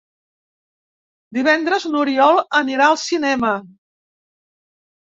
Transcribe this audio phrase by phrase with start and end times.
[1.39, 3.57] Divendres n'Oriol anirà al cinema.